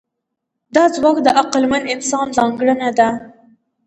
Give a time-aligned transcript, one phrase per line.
[0.75, 3.09] دا ځواک د عقلمن انسان ځانګړنه ده.